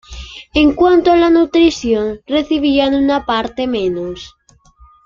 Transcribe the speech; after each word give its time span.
En 0.55 0.73
cuanto 0.73 1.11
a 1.11 1.15
la 1.15 1.29
nutrición, 1.29 2.21
recibían 2.25 2.95
una 2.95 3.27
parte 3.27 3.67
menor. 3.67 4.17